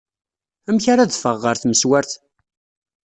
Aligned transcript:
Amek 0.69 0.85
ara 0.91 1.03
adfeɣ 1.05 1.35
ɣer 1.43 1.55
tmeswart? 1.57 2.11